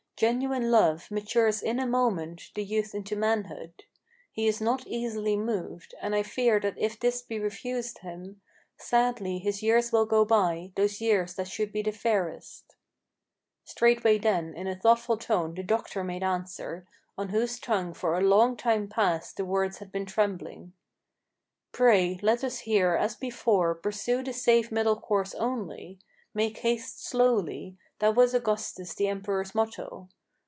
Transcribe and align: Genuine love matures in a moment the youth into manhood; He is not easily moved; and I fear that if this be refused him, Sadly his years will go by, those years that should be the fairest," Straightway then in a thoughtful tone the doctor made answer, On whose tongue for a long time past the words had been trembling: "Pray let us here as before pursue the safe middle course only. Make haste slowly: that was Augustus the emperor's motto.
Genuine 0.17 0.69
love 0.69 1.09
matures 1.09 1.63
in 1.63 1.79
a 1.79 1.87
moment 1.87 2.51
the 2.53 2.63
youth 2.63 2.93
into 2.93 3.15
manhood; 3.15 3.85
He 4.31 4.47
is 4.47 4.61
not 4.61 4.85
easily 4.85 5.35
moved; 5.35 5.95
and 5.99 6.13
I 6.15 6.21
fear 6.21 6.59
that 6.59 6.77
if 6.77 6.99
this 6.99 7.23
be 7.23 7.39
refused 7.39 7.97
him, 7.99 8.39
Sadly 8.77 9.39
his 9.39 9.63
years 9.63 9.91
will 9.91 10.05
go 10.05 10.23
by, 10.23 10.73
those 10.75 11.01
years 11.01 11.33
that 11.37 11.47
should 11.47 11.71
be 11.71 11.81
the 11.81 11.91
fairest," 11.91 12.75
Straightway 13.63 14.19
then 14.19 14.53
in 14.53 14.67
a 14.67 14.75
thoughtful 14.75 15.17
tone 15.17 15.55
the 15.55 15.63
doctor 15.63 16.03
made 16.03 16.21
answer, 16.21 16.85
On 17.17 17.29
whose 17.29 17.59
tongue 17.59 17.91
for 17.91 18.15
a 18.15 18.21
long 18.21 18.55
time 18.55 18.87
past 18.87 19.37
the 19.37 19.43
words 19.45 19.79
had 19.79 19.91
been 19.91 20.05
trembling: 20.05 20.73
"Pray 21.71 22.19
let 22.21 22.43
us 22.43 22.59
here 22.59 22.93
as 22.93 23.15
before 23.15 23.73
pursue 23.73 24.21
the 24.23 24.33
safe 24.33 24.71
middle 24.71 25.01
course 25.01 25.33
only. 25.33 25.97
Make 26.33 26.59
haste 26.59 27.03
slowly: 27.03 27.75
that 27.99 28.15
was 28.15 28.33
Augustus 28.33 28.95
the 28.95 29.07
emperor's 29.09 29.53
motto. 29.53 30.07